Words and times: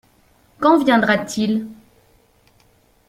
Quand 0.57 0.83
viendra-t-il? 0.83 1.67